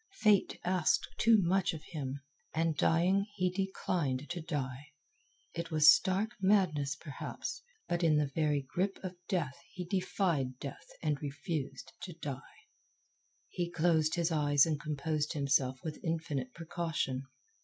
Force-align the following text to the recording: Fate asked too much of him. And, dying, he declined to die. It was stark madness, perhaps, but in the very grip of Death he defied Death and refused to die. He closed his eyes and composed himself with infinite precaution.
Fate 0.21 0.59
asked 0.63 1.07
too 1.19 1.37
much 1.39 1.75
of 1.75 1.83
him. 1.91 2.21
And, 2.55 2.75
dying, 2.75 3.27
he 3.35 3.51
declined 3.51 4.31
to 4.31 4.41
die. 4.41 4.87
It 5.53 5.69
was 5.69 5.93
stark 5.93 6.31
madness, 6.41 6.95
perhaps, 6.95 7.61
but 7.87 8.03
in 8.03 8.17
the 8.17 8.31
very 8.33 8.63
grip 8.67 8.97
of 9.03 9.15
Death 9.29 9.59
he 9.69 9.85
defied 9.85 10.57
Death 10.57 10.87
and 11.03 11.21
refused 11.21 11.93
to 12.01 12.13
die. 12.13 12.41
He 13.47 13.69
closed 13.69 14.15
his 14.15 14.31
eyes 14.31 14.65
and 14.65 14.79
composed 14.81 15.33
himself 15.33 15.77
with 15.83 15.99
infinite 16.03 16.51
precaution. 16.55 17.27